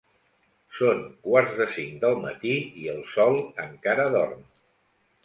[0.77, 2.55] Són quarts de cinc del matí
[2.85, 4.41] i el sol encara dorm.